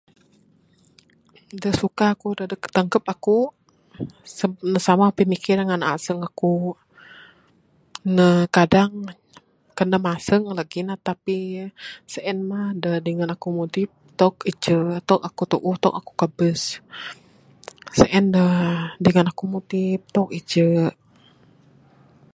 [1.61, 3.37] Da suka ku dadeg tangkeb aku
[4.71, 6.53] ne samah pimikir dangan aseng aku
[8.15, 8.91] ne kadang
[9.77, 11.37] kanam aseng lagih ne tapi
[12.13, 14.75] sien mah de dingan aku mudip tok ije
[15.09, 16.61] tok aku tuuh tok aku kabes.
[17.99, 18.45] Sien da
[19.03, 20.69] dingan aku mudip tok ije.